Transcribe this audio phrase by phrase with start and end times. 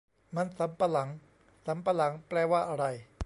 [0.35, 1.09] มันสำปะหลัง
[1.65, 2.85] สำปะหลังแปลว่าอะไร